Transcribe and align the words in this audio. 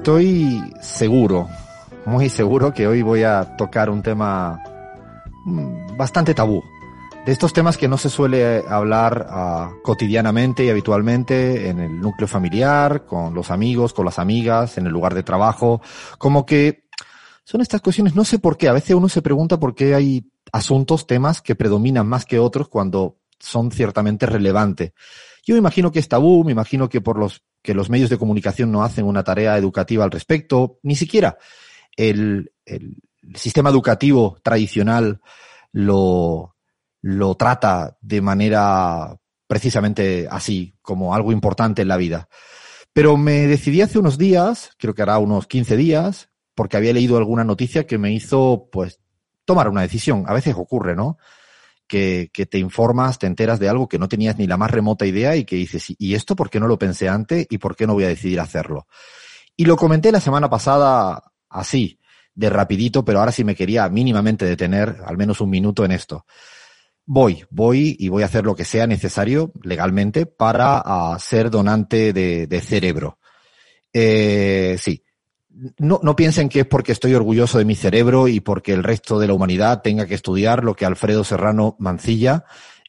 Estoy 0.00 0.62
seguro, 0.80 1.46
muy 2.06 2.30
seguro 2.30 2.72
que 2.72 2.86
hoy 2.86 3.02
voy 3.02 3.22
a 3.22 3.54
tocar 3.58 3.90
un 3.90 4.02
tema 4.02 4.58
mm, 5.44 5.94
bastante 5.98 6.32
tabú. 6.32 6.64
De 7.26 7.32
estos 7.32 7.52
temas 7.52 7.76
que 7.76 7.86
no 7.86 7.98
se 7.98 8.08
suele 8.08 8.64
hablar 8.66 9.26
ah, 9.28 9.70
cotidianamente 9.82 10.64
y 10.64 10.70
habitualmente 10.70 11.68
en 11.68 11.80
el 11.80 12.00
núcleo 12.00 12.26
familiar, 12.26 13.04
con 13.04 13.34
los 13.34 13.50
amigos, 13.50 13.92
con 13.92 14.06
las 14.06 14.18
amigas, 14.18 14.78
en 14.78 14.86
el 14.86 14.92
lugar 14.92 15.12
de 15.12 15.22
trabajo. 15.22 15.82
Como 16.16 16.46
que 16.46 16.86
son 17.44 17.60
estas 17.60 17.82
cuestiones, 17.82 18.14
no 18.14 18.24
sé 18.24 18.38
por 18.38 18.56
qué. 18.56 18.68
A 18.68 18.72
veces 18.72 18.96
uno 18.96 19.10
se 19.10 19.20
pregunta 19.20 19.60
por 19.60 19.74
qué 19.74 19.94
hay 19.94 20.32
asuntos, 20.50 21.06
temas 21.06 21.42
que 21.42 21.56
predominan 21.56 22.08
más 22.08 22.24
que 22.24 22.38
otros 22.38 22.70
cuando 22.70 23.18
son 23.38 23.70
ciertamente 23.70 24.24
relevantes. 24.24 24.94
Yo 25.44 25.54
me 25.54 25.58
imagino 25.58 25.92
que 25.92 25.98
es 25.98 26.08
tabú, 26.08 26.42
me 26.42 26.52
imagino 26.52 26.88
que 26.88 27.02
por 27.02 27.18
los 27.18 27.42
que 27.62 27.74
los 27.74 27.90
medios 27.90 28.10
de 28.10 28.18
comunicación 28.18 28.72
no 28.72 28.82
hacen 28.82 29.04
una 29.04 29.24
tarea 29.24 29.56
educativa 29.56 30.04
al 30.04 30.10
respecto, 30.10 30.78
ni 30.82 30.96
siquiera 30.96 31.38
el, 31.96 32.52
el 32.64 32.96
sistema 33.34 33.70
educativo 33.70 34.38
tradicional 34.42 35.20
lo, 35.72 36.56
lo 37.02 37.34
trata 37.34 37.96
de 38.00 38.20
manera 38.20 39.16
precisamente 39.46 40.28
así, 40.30 40.76
como 40.80 41.14
algo 41.14 41.32
importante 41.32 41.82
en 41.82 41.88
la 41.88 41.96
vida. 41.96 42.28
Pero 42.92 43.16
me 43.16 43.46
decidí 43.46 43.82
hace 43.82 43.98
unos 43.98 44.18
días, 44.18 44.70
creo 44.78 44.94
que 44.94 45.02
hará 45.02 45.18
unos 45.18 45.46
15 45.46 45.76
días, 45.76 46.30
porque 46.54 46.76
había 46.76 46.92
leído 46.92 47.16
alguna 47.16 47.44
noticia 47.44 47.86
que 47.86 47.98
me 47.98 48.12
hizo, 48.12 48.68
pues, 48.70 49.00
tomar 49.44 49.68
una 49.68 49.82
decisión. 49.82 50.24
A 50.26 50.34
veces 50.34 50.54
ocurre, 50.56 50.94
¿no? 50.94 51.18
Que, 51.90 52.30
te 52.48 52.58
informas, 52.58 53.18
te 53.18 53.26
enteras 53.26 53.58
de 53.58 53.68
algo 53.68 53.88
que 53.88 53.98
no 53.98 54.08
tenías 54.08 54.38
ni 54.38 54.46
la 54.46 54.56
más 54.56 54.70
remota 54.70 55.06
idea 55.06 55.34
y 55.34 55.44
que 55.44 55.56
dices, 55.56 55.92
¿y 55.98 56.14
esto 56.14 56.36
por 56.36 56.48
qué 56.48 56.60
no 56.60 56.68
lo 56.68 56.78
pensé 56.78 57.08
antes 57.08 57.48
y 57.50 57.58
por 57.58 57.74
qué 57.74 57.84
no 57.84 57.94
voy 57.94 58.04
a 58.04 58.08
decidir 58.08 58.38
hacerlo? 58.38 58.86
Y 59.56 59.64
lo 59.64 59.76
comenté 59.76 60.12
la 60.12 60.20
semana 60.20 60.48
pasada 60.48 61.32
así, 61.48 61.98
de 62.32 62.48
rapidito, 62.48 63.04
pero 63.04 63.18
ahora 63.18 63.32
sí 63.32 63.42
me 63.42 63.56
quería 63.56 63.88
mínimamente 63.88 64.44
detener 64.44 64.98
al 65.04 65.18
menos 65.18 65.40
un 65.40 65.50
minuto 65.50 65.84
en 65.84 65.90
esto. 65.90 66.26
Voy, 67.06 67.44
voy 67.50 67.96
y 67.98 68.08
voy 68.08 68.22
a 68.22 68.26
hacer 68.26 68.44
lo 68.44 68.54
que 68.54 68.64
sea 68.64 68.86
necesario 68.86 69.52
legalmente 69.64 70.26
para 70.26 70.82
uh, 70.86 71.18
ser 71.18 71.50
donante 71.50 72.12
de, 72.12 72.46
de 72.46 72.60
cerebro. 72.60 73.18
Eh, 73.92 74.76
sí, 74.78 75.02
no, 75.78 76.00
no 76.02 76.16
piensen 76.16 76.48
que 76.48 76.60
es 76.60 76.66
porque 76.66 76.92
estoy 76.92 77.14
orgulloso 77.14 77.58
de 77.58 77.64
mi 77.64 77.74
cerebro 77.74 78.28
y 78.28 78.40
porque 78.40 78.72
el 78.72 78.84
resto 78.84 79.18
de 79.18 79.26
la 79.26 79.34
humanidad 79.34 79.82
tenga 79.82 80.06
que 80.06 80.14
estudiar 80.14 80.64
lo 80.64 80.74
que 80.74 80.86
Alfredo 80.86 81.24
Serrano 81.24 81.76
Mancilla 81.78 82.44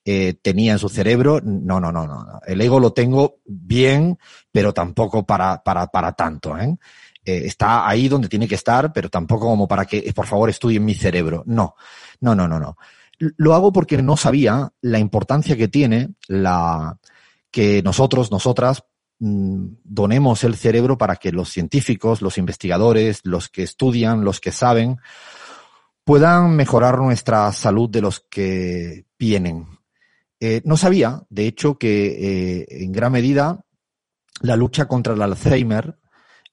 eh, 0.05 0.36
tenía 0.41 0.73
en 0.73 0.80
su 0.80 0.89
cerebro. 0.89 1.42
No, 1.44 1.80
no, 1.80 1.92
no, 1.92 2.08
no. 2.08 2.39
El 2.45 2.61
ego 2.61 2.80
lo 2.80 2.93
tengo 2.93 3.39
bien, 3.45 4.17
pero 4.52 4.73
tampoco 4.73 5.26
para, 5.26 5.61
para, 5.64 5.87
para 5.87 6.14
tanto. 6.14 6.58
¿eh? 6.58 6.77
Eh, 7.23 7.43
está 7.45 7.87
ahí 7.87 8.08
donde 8.08 8.30
tiene 8.30 8.48
que 8.48 8.55
estar, 8.55 8.92
pero 8.93 9.09
tampoco 9.09 9.45
como 9.45 9.67
para 9.67 9.86
que, 9.86 10.11
por 10.14 10.26
favor, 10.26 10.49
estudien 10.49 10.86
mi 10.86 10.95
cerebro. 10.95 11.43
No, 11.45 11.76
no, 12.20 12.33
no, 12.36 12.48
no, 12.48 12.59
no. 12.59 12.77
Lo 13.20 13.53
hago 13.53 13.71
porque 13.71 14.02
no 14.02 14.17
sabía 14.17 14.71
la 14.82 14.98
importancia 14.98 15.55
que 15.55 15.67
tiene 15.67 16.15
la 16.27 16.98
que 17.52 17.83
nosotros, 17.83 18.32
nosotras, 18.32 18.83
donemos 19.23 20.43
el 20.43 20.55
cerebro 20.55 20.98
para 20.98 21.15
que 21.15 21.32
los 21.32 21.49
científicos, 21.49 22.23
los 22.23 22.39
investigadores, 22.39 23.21
los 23.23 23.49
que 23.49 23.61
estudian, 23.61 24.26
los 24.26 24.39
que 24.39 24.52
saben, 24.52 24.98
puedan 26.04 26.55
mejorar 26.55 26.98
nuestra 26.98 27.52
salud 27.52 27.87
de 27.87 28.02
los 28.02 28.21
que 28.21 29.05
vienen. 29.20 29.67
Eh, 30.39 30.64
no 30.65 30.76
sabía, 30.76 31.21
de 31.30 31.45
hecho, 31.45 31.77
que 31.77 32.61
eh, 32.61 32.83
en 32.83 32.92
gran 32.92 33.11
medida 33.11 33.64
la 34.42 34.55
lucha 34.55 34.87
contra 34.87 35.14
el 35.14 35.21
Alzheimer 35.21 35.99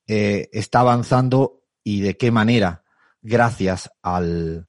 eh, 0.07 0.51
está 0.53 0.81
avanzando 0.81 1.63
y 1.83 2.03
de 2.03 2.19
qué 2.19 2.31
manera, 2.31 2.85
gracias 3.23 3.91
al, 4.03 4.69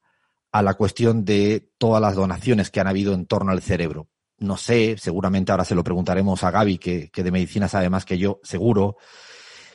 a 0.53 0.61
la 0.61 0.75
cuestión 0.75 1.25
de 1.25 1.69
todas 1.77 2.01
las 2.01 2.15
donaciones 2.15 2.69
que 2.69 2.79
han 2.79 2.87
habido 2.87 3.13
en 3.13 3.25
torno 3.25 3.51
al 3.51 3.61
cerebro 3.61 4.07
no 4.39 4.57
sé, 4.57 4.95
seguramente 4.97 5.51
ahora 5.51 5.65
se 5.65 5.75
lo 5.75 5.83
preguntaremos 5.83 6.43
a 6.43 6.51
Gaby, 6.51 6.77
que, 6.77 7.09
que 7.09 7.23
de 7.23 7.31
medicina 7.31 7.67
sabe 7.67 7.89
más 7.89 8.05
que 8.05 8.17
yo, 8.17 8.39
seguro, 8.43 8.97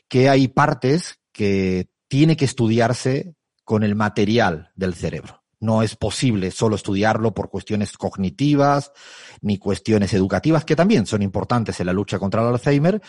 que 0.09 0.29
hay 0.29 0.49
partes 0.49 1.21
que 1.33 1.89
tiene 2.09 2.37
que 2.37 2.45
estudiarse 2.45 3.35
con 3.65 3.83
el 3.83 3.95
material 3.95 4.71
del 4.75 4.95
cerebro. 4.95 5.43
No 5.61 5.83
es 5.83 5.97
posible 5.97 6.51
solo 6.51 6.77
estudiarlo 6.77 7.33
por 7.33 7.49
cuestiones 7.49 7.97
cognitivas 7.97 8.93
ni 9.41 9.57
cuestiones 9.57 10.13
educativas, 10.13 10.65
que 10.65 10.77
también 10.77 11.07
son 11.07 11.23
importantes 11.23 11.81
en 11.81 11.87
la 11.87 11.95
lucha 11.95 12.19
contra 12.19 12.43
el 12.43 12.49
Alzheimer, 12.49 13.01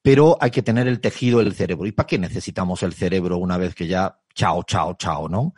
pero 0.00 0.38
hay 0.40 0.52
que 0.52 0.62
tener 0.62 0.86
el 0.86 1.00
tejido 1.00 1.40
del 1.40 1.54
cerebro. 1.54 1.86
¿Y 1.86 1.92
para 1.92 2.06
qué 2.06 2.18
necesitamos 2.18 2.84
el 2.84 2.92
cerebro 2.92 3.38
una 3.38 3.58
vez 3.58 3.74
que 3.74 3.88
ya 3.88 4.20
chao, 4.32 4.62
chao, 4.62 4.94
chao, 4.94 5.28
no? 5.28 5.54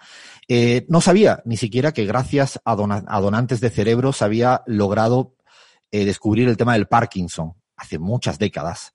Eh, 0.48 0.86
no 0.88 1.02
sabía 1.02 1.42
ni 1.44 1.58
siquiera 1.58 1.92
que 1.92 2.06
gracias 2.06 2.58
a, 2.64 2.72
a 2.72 3.20
donantes 3.20 3.60
de 3.60 3.70
cerebro 3.70 4.14
se 4.14 4.24
había 4.24 4.62
logrado 4.66 5.35
eh, 5.90 6.04
descubrir 6.04 6.48
el 6.48 6.56
tema 6.56 6.74
del 6.74 6.86
Parkinson 6.86 7.54
hace 7.76 7.98
muchas 7.98 8.38
décadas 8.38 8.94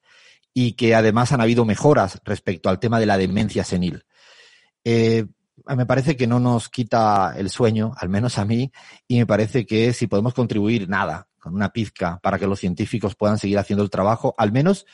y 0.54 0.74
que 0.74 0.96
además 0.96 1.32
han 1.32 1.42
habido 1.42 1.66
mejoras 1.66 2.20
respecto 2.26 2.70
al 2.70 2.80
tema 2.80 3.00
de 3.00 3.06
la 3.06 3.18
demencia 3.18 3.64
senil. 3.64 4.06
Eh, 4.84 5.26
me 5.68 5.86
parece 5.86 6.16
que 6.16 6.28
no 6.28 6.40
nos 6.40 6.70
quita 6.70 7.34
el 7.38 7.50
sueño, 7.50 7.94
al 7.98 8.10
menos 8.10 8.38
a 8.38 8.46
mí, 8.46 8.72
y 9.08 9.20
me 9.20 9.26
parece 9.26 9.66
que 9.66 9.94
si 9.94 10.08
podemos 10.08 10.34
contribuir 10.34 10.90
nada, 10.90 11.28
con 11.40 11.54
una 11.54 11.70
pizca, 11.70 12.20
para 12.22 12.38
que 12.40 12.48
los 12.48 12.60
científicos 12.60 13.16
puedan 13.16 13.38
seguir 13.38 13.58
haciendo 13.58 13.84
el 13.84 13.90
trabajo, 13.90 14.34
al 14.38 14.52
menos 14.52 14.86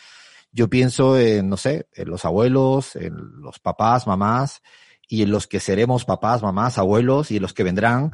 yo 0.51 0.69
pienso 0.69 1.17
en, 1.17 1.49
no 1.49 1.57
sé, 1.57 1.87
en 1.93 2.09
los 2.09 2.25
abuelos, 2.25 2.95
en 2.95 3.15
los 3.41 3.59
papás, 3.59 4.07
mamás, 4.07 4.61
y 5.07 5.21
en 5.23 5.31
los 5.31 5.47
que 5.47 5.59
seremos 5.59 6.05
papás, 6.05 6.41
mamás, 6.41 6.77
abuelos, 6.77 7.31
y 7.31 7.37
en 7.37 7.41
los 7.41 7.53
que 7.53 7.63
vendrán, 7.63 8.13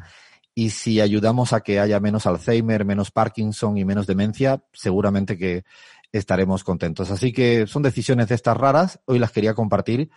y 0.54 0.70
si 0.70 1.00
ayudamos 1.00 1.52
a 1.52 1.60
que 1.60 1.80
haya 1.80 1.98
menos 2.00 2.26
Alzheimer, 2.26 2.84
menos 2.84 3.10
Parkinson 3.10 3.76
y 3.76 3.84
menos 3.84 4.06
demencia, 4.06 4.62
seguramente 4.72 5.36
que 5.36 5.64
estaremos 6.12 6.62
contentos. 6.62 7.10
Así 7.10 7.32
que 7.32 7.66
son 7.66 7.82
decisiones 7.82 8.28
de 8.28 8.36
estas 8.36 8.56
raras. 8.56 9.00
Hoy 9.06 9.18
las 9.18 9.32
quería 9.32 9.54
compartir 9.54 10.10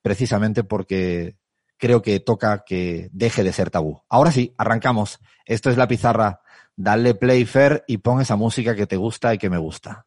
precisamente 0.00 0.62
porque 0.62 1.36
creo 1.76 2.02
que 2.02 2.20
toca 2.20 2.62
que 2.64 3.08
deje 3.12 3.42
de 3.42 3.52
ser 3.52 3.70
tabú. 3.70 4.02
Ahora 4.08 4.30
sí, 4.30 4.54
arrancamos. 4.58 5.18
Esto 5.44 5.70
es 5.70 5.76
la 5.76 5.88
pizarra. 5.88 6.40
Dale 6.76 7.14
play 7.14 7.44
fair 7.44 7.84
y 7.88 7.98
pon 7.98 8.20
esa 8.20 8.36
música 8.36 8.76
que 8.76 8.86
te 8.86 8.96
gusta 8.96 9.34
y 9.34 9.38
que 9.38 9.50
me 9.50 9.58
gusta. 9.58 10.06